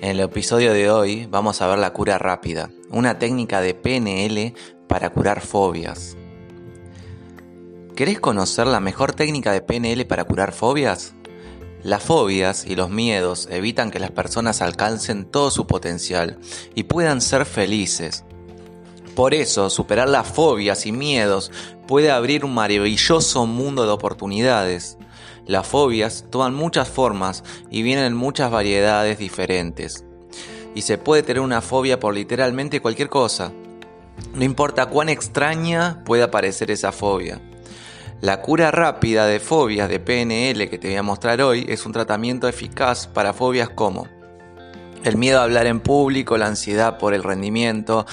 [0.00, 4.54] En el episodio de hoy vamos a ver la cura rápida, una técnica de PNL
[4.86, 6.16] para curar fobias.
[7.96, 11.14] ¿Querés conocer la mejor técnica de PNL para curar fobias?
[11.82, 16.38] Las fobias y los miedos evitan que las personas alcancen todo su potencial
[16.76, 18.24] y puedan ser felices.
[19.16, 21.50] Por eso, superar las fobias y miedos
[21.88, 24.96] puede abrir un maravilloso mundo de oportunidades.
[25.48, 30.04] Las fobias toman muchas formas y vienen en muchas variedades diferentes.
[30.74, 33.50] Y se puede tener una fobia por literalmente cualquier cosa.
[34.34, 37.40] No importa cuán extraña pueda parecer esa fobia.
[38.20, 41.92] La cura rápida de fobias de PNL que te voy a mostrar hoy es un
[41.92, 44.06] tratamiento eficaz para fobias como
[45.02, 48.04] el miedo a hablar en público, la ansiedad por el rendimiento,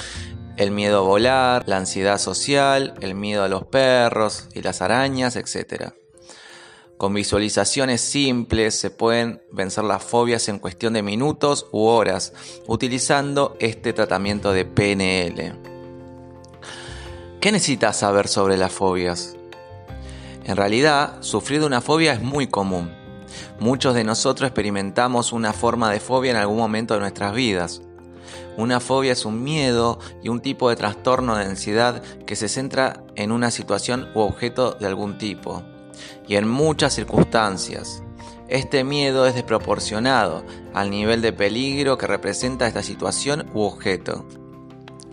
[0.56, 5.36] el miedo a volar, la ansiedad social, el miedo a los perros y las arañas,
[5.36, 5.96] etc.
[7.06, 12.34] Con visualizaciones simples se pueden vencer las fobias en cuestión de minutos u horas
[12.66, 15.54] utilizando este tratamiento de PNL.
[17.40, 19.36] ¿Qué necesitas saber sobre las fobias?
[20.46, 22.92] En realidad, sufrir de una fobia es muy común.
[23.60, 27.84] Muchos de nosotros experimentamos una forma de fobia en algún momento de nuestras vidas.
[28.58, 33.04] Una fobia es un miedo y un tipo de trastorno de ansiedad que se centra
[33.16, 35.62] en una situación u objeto de algún tipo
[36.28, 38.02] y en muchas circunstancias.
[38.48, 44.26] Este miedo es desproporcionado al nivel de peligro que representa esta situación u objeto.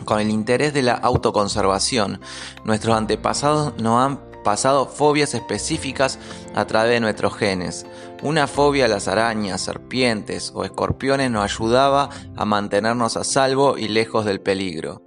[0.04, 2.20] Con el interés de la autoconservación,
[2.64, 6.18] nuestros antepasados no han pasado fobias específicas
[6.54, 7.86] a través de nuestros genes.
[8.22, 13.88] Una fobia a las arañas, serpientes o escorpiones nos ayudaba a mantenernos a salvo y
[13.88, 15.02] lejos del peligro.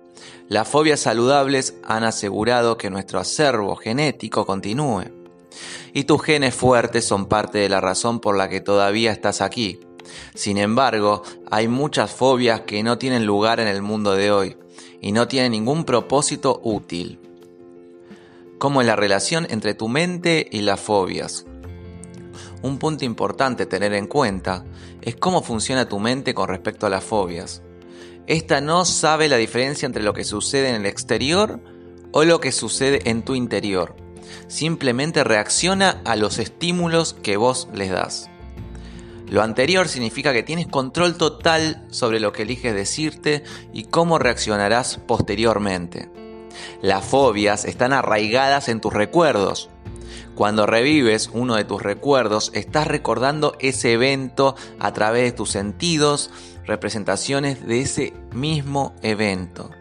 [0.47, 5.14] Las fobias saludables han asegurado que nuestro acervo genético continúe
[5.94, 9.80] y tus genes fuertes son parte de la razón por la que todavía estás aquí.
[10.34, 14.57] Sin embargo, hay muchas fobias que no tienen lugar en el mundo de hoy
[15.02, 17.19] y no tienen ningún propósito útil.
[18.57, 21.46] Como es la relación entre tu mente y las fobias.
[22.62, 24.66] Un punto importante tener en cuenta
[25.02, 27.62] es cómo funciona tu mente con respecto a las fobias.
[28.28, 31.59] Esta no sabe la diferencia entre lo que sucede en el exterior
[32.12, 34.04] o lo que sucede en tu interior
[34.47, 38.30] simplemente reacciona a los estímulos que vos les das.
[39.28, 43.44] Lo anterior significa que tienes control total sobre lo que eliges decirte
[43.74, 46.09] y cómo reaccionarás posteriormente.
[46.81, 49.69] Las fobias están arraigadas en tus recuerdos.
[50.35, 56.30] Cuando revives uno de tus recuerdos, estás recordando ese evento a través de tus sentidos,
[56.66, 59.72] representaciones de ese mismo evento.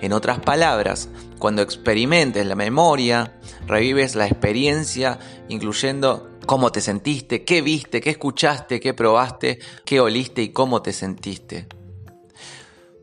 [0.00, 1.08] En otras palabras,
[1.38, 8.80] cuando experimentes la memoria, revives la experiencia, incluyendo cómo te sentiste, qué viste, qué escuchaste,
[8.80, 11.68] qué probaste, qué oliste y cómo te sentiste.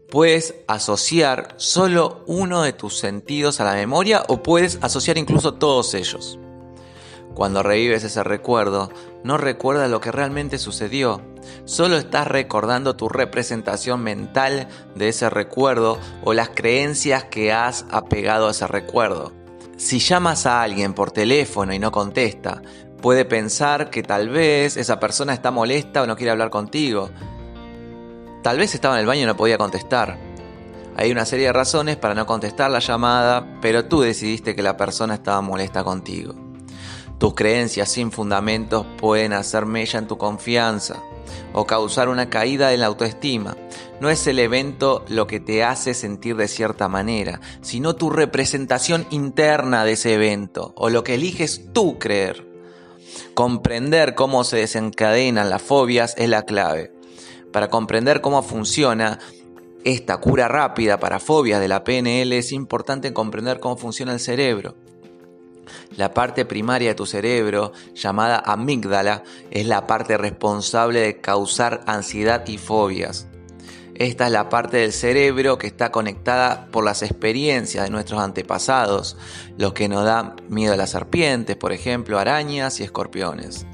[0.10, 5.94] Puedes asociar solo uno de tus sentidos a la memoria o puedes asociar incluso todos
[5.94, 6.40] ellos.
[7.34, 8.90] Cuando revives ese recuerdo,
[9.24, 11.22] no recuerdas lo que realmente sucedió,
[11.66, 18.48] solo estás recordando tu representación mental de ese recuerdo o las creencias que has apegado
[18.48, 19.34] a ese recuerdo.
[19.78, 22.62] Si llamas a alguien por teléfono y no contesta,
[23.02, 27.10] puede pensar que tal vez esa persona está molesta o no quiere hablar contigo.
[28.42, 30.18] Tal vez estaba en el baño y no podía contestar.
[30.96, 34.78] Hay una serie de razones para no contestar la llamada, pero tú decidiste que la
[34.78, 36.34] persona estaba molesta contigo.
[37.20, 41.04] Tus creencias sin fundamentos pueden hacer mella en tu confianza
[41.58, 43.58] o causar una caída en la autoestima.
[44.00, 49.08] No es el evento lo que te hace sentir de cierta manera, sino tu representación
[49.10, 52.48] interna de ese evento o lo que eliges tú creer.
[53.34, 56.94] Comprender cómo se desencadenan las fobias es la clave.
[57.52, 59.18] Para comprender cómo funciona
[59.84, 64.76] esta cura rápida para fobias de la PNL es importante comprender cómo funciona el cerebro.
[65.96, 72.48] La parte primaria de tu cerebro, llamada amígdala, es la parte responsable de causar ansiedad
[72.48, 73.28] y fobias.
[73.96, 79.18] Esta es la parte del cerebro que está conectada por las experiencias de nuestros antepasados,
[79.58, 83.66] los que nos dan miedo a las serpientes, por ejemplo, arañas y escorpiones.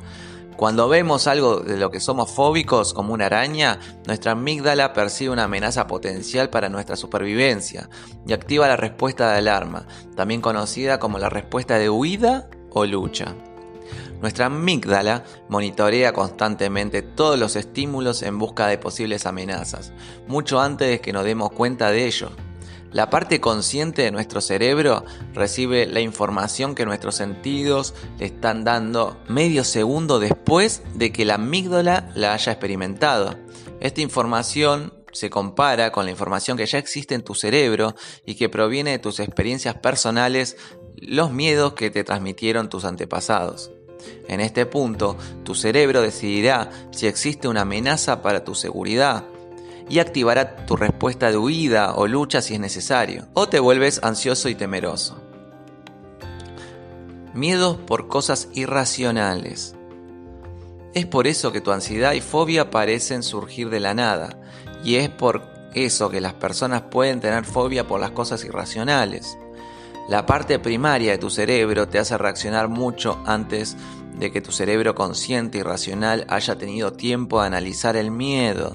[0.63, 5.44] Cuando vemos algo de lo que somos fóbicos, como una araña, nuestra amígdala percibe una
[5.44, 7.89] amenaza potencial para nuestra supervivencia
[8.25, 13.36] y activa la respuesta de alarma, también conocida como la respuesta de huida o lucha.
[14.21, 19.92] Nuestra amígdala monitorea constantemente todos los estímulos en busca de posibles amenazas,
[20.30, 22.30] mucho antes de que nos demos cuenta de ello.
[22.94, 25.04] La parte consciente de nuestro cerebro
[25.34, 31.36] recibe la información que nuestros sentidos le están dando medio segundo después de que la
[31.36, 33.36] amígdala la haya experimentado.
[33.80, 37.95] Esta información se compara con la información que ya existe en tu cerebro
[38.28, 40.56] y que proviene de tus experiencias personales,
[40.96, 43.72] los miedos que te transmitieron tus antepasados.
[44.28, 49.24] En este punto, tu cerebro decidirá si existe una amenaza para tu seguridad
[49.90, 54.50] y activará tu respuesta de huida o lucha si es necesario, o te vuelves ansioso
[54.50, 55.22] y temeroso.
[57.34, 59.76] Miedos por cosas irracionales.
[60.94, 64.38] Es por eso que tu ansiedad y fobia parecen surgir de la nada,
[64.84, 65.42] y es por
[65.74, 69.38] eso que las personas pueden tener fobia por las cosas irracionales.
[70.10, 73.78] La parte primaria de tu cerebro te hace reaccionar mucho antes
[74.20, 78.74] de que tu cerebro consciente y racional haya tenido tiempo de analizar el miedo.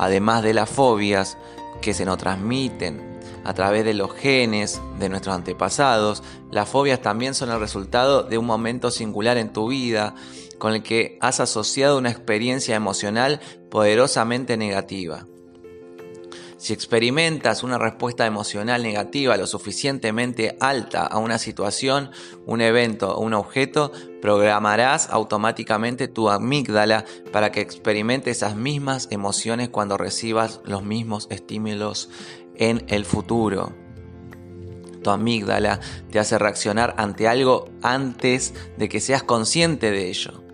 [0.00, 1.36] Además de las fobias
[1.82, 7.34] que se nos transmiten a través de los genes de nuestros antepasados, las fobias también
[7.34, 10.14] son el resultado de un momento singular en tu vida
[10.56, 15.26] con el que has asociado una experiencia emocional poderosamente negativa.
[16.60, 22.10] Si experimentas una respuesta emocional negativa lo suficientemente alta a una situación,
[22.44, 29.70] un evento o un objeto, programarás automáticamente tu amígdala para que experimente esas mismas emociones
[29.70, 32.10] cuando recibas los mismos estímulos
[32.56, 33.72] en el futuro.
[35.02, 35.80] Tu amígdala
[36.10, 40.49] te hace reaccionar ante algo antes de que seas consciente de ello.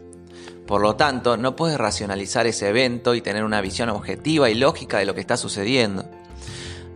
[0.67, 4.99] Por lo tanto, no puedes racionalizar ese evento y tener una visión objetiva y lógica
[4.99, 6.05] de lo que está sucediendo.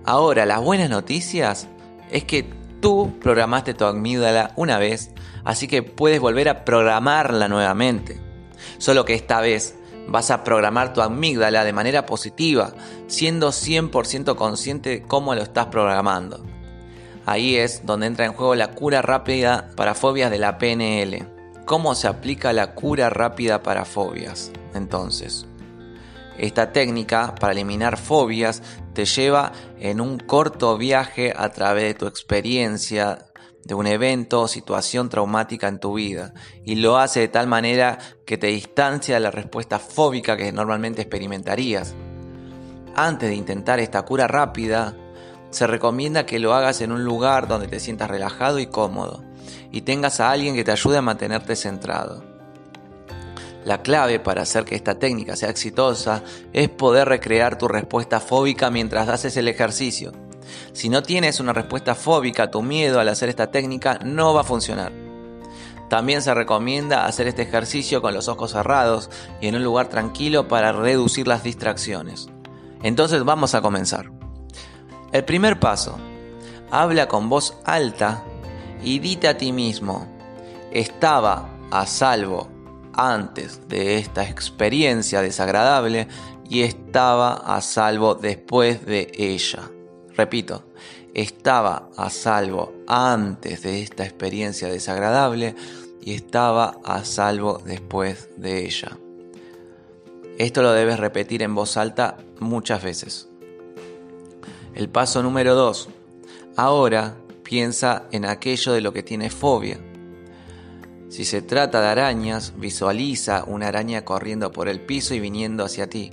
[0.05, 1.69] Ahora, las buenas noticias
[2.11, 2.45] es que
[2.81, 5.11] tú programaste tu amígdala una vez,
[5.45, 8.21] así que puedes volver a programarla nuevamente.
[8.79, 9.77] Solo que esta vez
[10.09, 12.73] vas a programar tu amígdala de manera positiva,
[13.07, 16.45] siendo 100% consciente de cómo lo estás programando.
[17.25, 21.40] Ahí es donde entra en juego la cura rápida para fobias de la PNL.
[21.71, 24.51] ¿Cómo se aplica la cura rápida para fobias?
[24.75, 25.47] Entonces,
[26.37, 28.61] esta técnica para eliminar fobias
[28.93, 33.27] te lleva en un corto viaje a través de tu experiencia
[33.63, 36.35] de un evento o situación traumática en tu vida
[36.65, 41.03] y lo hace de tal manera que te distancia de la respuesta fóbica que normalmente
[41.03, 41.95] experimentarías.
[42.97, 44.97] Antes de intentar esta cura rápida,
[45.51, 49.30] se recomienda que lo hagas en un lugar donde te sientas relajado y cómodo
[49.71, 52.25] y tengas a alguien que te ayude a mantenerte centrado.
[53.65, 58.71] La clave para hacer que esta técnica sea exitosa es poder recrear tu respuesta fóbica
[58.71, 60.13] mientras haces el ejercicio.
[60.73, 64.45] Si no tienes una respuesta fóbica tu miedo al hacer esta técnica no va a
[64.45, 64.93] funcionar.
[65.91, 69.11] También se recomienda hacer este ejercicio con los ojos cerrados
[69.41, 72.29] y en un lugar tranquilo para reducir las distracciones.
[72.83, 74.11] Entonces vamos a comenzar.
[75.13, 75.99] El primer paso.
[76.71, 78.25] Habla con voz alta
[78.83, 80.07] y dite a ti mismo,
[80.71, 82.49] estaba a salvo
[82.93, 86.09] antes de esta experiencia desagradable
[86.49, 89.71] y estaba a salvo después de ella.
[90.17, 90.65] Repito,
[91.15, 95.55] estaba a salvo antes de esta experiencia desagradable
[96.01, 98.97] y estaba a salvo después de ella.
[100.39, 103.29] Esto lo debes repetir en voz alta muchas veces.
[104.75, 105.89] El paso número 2.
[106.57, 107.17] Ahora
[107.51, 109.81] piensa en aquello de lo que tiene fobia.
[111.09, 115.91] Si se trata de arañas, visualiza una araña corriendo por el piso y viniendo hacia
[115.91, 116.13] ti.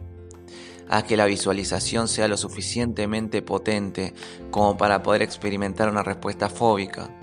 [0.89, 4.15] Haz que la visualización sea lo suficientemente potente
[4.49, 7.15] como para poder experimentar una respuesta fóbica.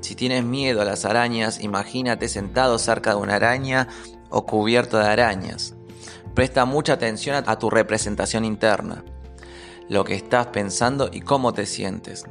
[0.00, 3.86] Si tienes miedo a las arañas, imagínate sentado cerca de una araña
[4.30, 5.74] o cubierto de arañas.
[6.34, 9.04] Presta mucha atención a tu representación interna,
[9.90, 12.24] lo que estás pensando y cómo te sientes.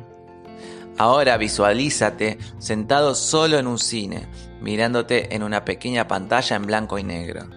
[0.98, 4.27] Ahora visualízate sentado solo en un cine,
[4.62, 7.48] mirándote en una pequeña pantalla en blanco y negro.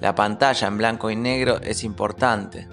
[0.00, 2.68] La pantalla en blanco y negro es importante.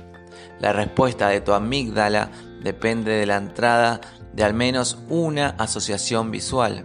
[0.59, 4.01] La respuesta de tu amígdala depende de la entrada
[4.33, 6.83] de al menos una asociación visual.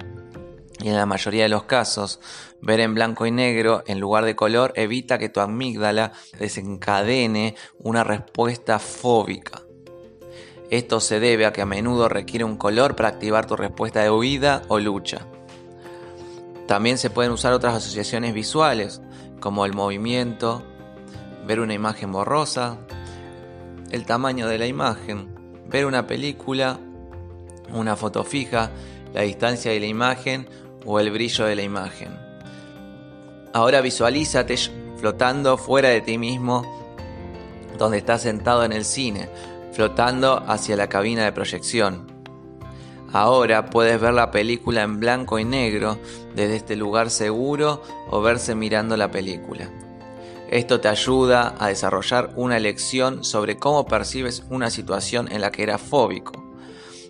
[0.78, 2.20] Y en la mayoría de los casos,
[2.62, 8.02] ver en blanco y negro en lugar de color evita que tu amígdala desencadene una
[8.02, 9.62] respuesta fóbica.
[10.70, 14.10] Esto se debe a que a menudo requiere un color para activar tu respuesta de
[14.10, 15.26] huida o lucha.
[16.68, 19.02] También se pueden usar otras asociaciones visuales,
[19.40, 20.62] como el movimiento,
[21.44, 22.78] ver una imagen borrosa,
[23.90, 25.34] el tamaño de la imagen,
[25.66, 26.78] ver una película,
[27.72, 28.70] una foto fija,
[29.12, 30.48] la distancia de la imagen
[30.86, 32.16] o el brillo de la imagen.
[33.52, 34.54] Ahora visualízate
[34.98, 36.64] flotando fuera de ti mismo
[37.76, 39.28] donde estás sentado en el cine
[39.72, 42.06] flotando hacia la cabina de proyección.
[43.12, 45.98] Ahora puedes ver la película en blanco y negro
[46.34, 49.68] desde este lugar seguro o verse mirando la película.
[50.48, 55.62] Esto te ayuda a desarrollar una lección sobre cómo percibes una situación en la que
[55.62, 56.32] eras fóbico.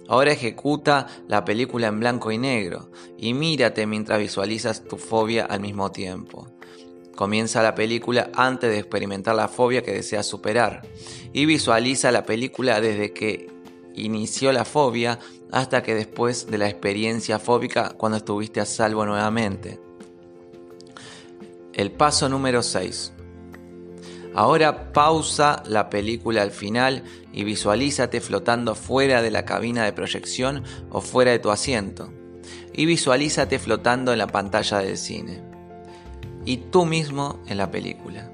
[0.08, 5.60] Ahora ejecuta la película en blanco y negro y mírate mientras visualizas tu fobia al
[5.60, 6.48] mismo tiempo.
[7.20, 10.80] Comienza la película antes de experimentar la fobia que deseas superar
[11.34, 13.46] y visualiza la película desde que
[13.94, 15.18] inició la fobia
[15.52, 19.78] hasta que después de la experiencia fóbica cuando estuviste a salvo nuevamente.
[21.74, 23.12] El paso número 6.
[24.34, 30.64] Ahora pausa la película al final y visualízate flotando fuera de la cabina de proyección
[30.88, 32.10] o fuera de tu asiento.
[32.72, 35.49] Y visualízate flotando en la pantalla del cine.
[36.44, 38.30] Y tú mismo en la película.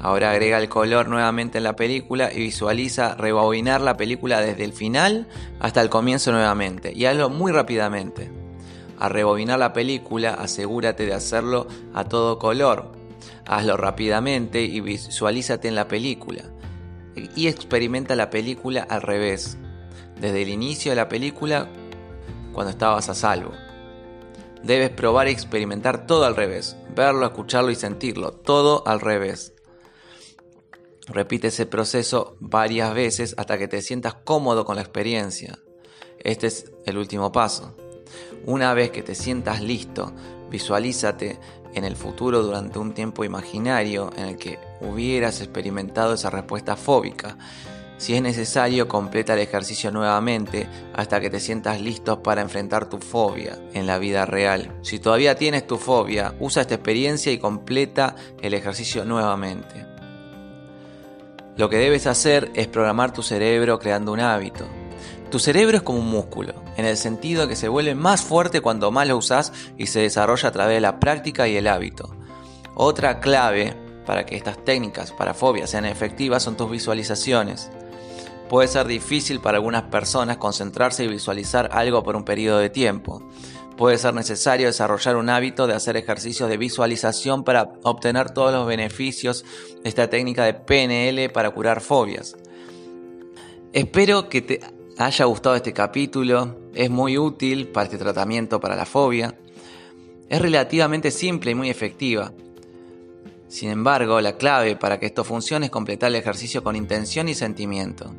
[0.00, 4.72] Ahora agrega el color nuevamente en la película y visualiza rebobinar la película desde el
[4.72, 5.26] final
[5.58, 6.92] hasta el comienzo nuevamente.
[6.94, 8.30] Y hazlo muy rápidamente.
[8.98, 12.92] Al rebobinar la película, asegúrate de hacerlo a todo color.
[13.46, 16.42] Hazlo rápidamente y visualízate en la película.
[17.34, 19.56] Y experimenta la película al revés.
[20.20, 21.68] Desde el inicio de la película,
[22.52, 23.52] cuando estabas a salvo.
[24.66, 26.76] Debes probar y experimentar todo al revés.
[26.92, 28.32] Verlo, escucharlo y sentirlo.
[28.32, 29.54] Todo al revés.
[31.06, 35.60] Repite ese proceso varias veces hasta que te sientas cómodo con la experiencia.
[36.18, 37.76] Este es el último paso.
[38.44, 40.12] Una vez que te sientas listo,
[40.50, 41.38] visualízate
[41.72, 47.38] en el futuro durante un tiempo imaginario en el que hubieras experimentado esa respuesta fóbica.
[47.98, 52.98] Si es necesario, completa el ejercicio nuevamente hasta que te sientas listo para enfrentar tu
[52.98, 54.76] fobia en la vida real.
[54.82, 59.86] Si todavía tienes tu fobia, usa esta experiencia y completa el ejercicio nuevamente.
[61.56, 64.66] Lo que debes hacer es programar tu cerebro creando un hábito.
[65.30, 68.60] Tu cerebro es como un músculo, en el sentido de que se vuelve más fuerte
[68.60, 72.14] cuando más lo usas y se desarrolla a través de la práctica y el hábito.
[72.74, 73.74] Otra clave
[74.04, 77.70] para que estas técnicas para fobia sean efectivas son tus visualizaciones.
[78.48, 83.22] Puede ser difícil para algunas personas concentrarse y visualizar algo por un periodo de tiempo.
[83.76, 88.66] Puede ser necesario desarrollar un hábito de hacer ejercicios de visualización para obtener todos los
[88.66, 89.44] beneficios
[89.82, 92.36] de esta técnica de PNL para curar fobias.
[93.72, 94.60] Espero que te
[94.96, 99.36] haya gustado este capítulo, es muy útil para este tratamiento para la fobia.
[100.28, 102.32] Es relativamente simple y muy efectiva.
[103.48, 107.34] Sin embargo, la clave para que esto funcione es completar el ejercicio con intención y
[107.34, 108.12] sentimiento.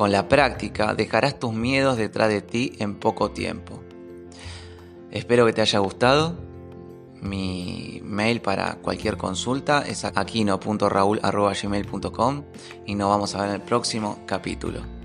[0.00, 3.82] Con la práctica dejarás tus miedos detrás de ti en poco tiempo.
[5.10, 6.38] Espero que te haya gustado.
[7.20, 12.44] Mi mail para cualquier consulta es aquino.raul.gmail.com
[12.86, 14.99] y nos vamos a ver en el próximo capítulo.